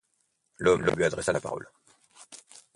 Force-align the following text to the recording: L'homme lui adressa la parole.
L'homme 0.57 0.87
lui 0.95 1.03
adressa 1.03 1.31
la 1.31 1.39
parole. 1.41 1.69